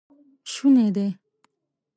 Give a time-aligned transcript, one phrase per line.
[0.51, 1.07] شونی دی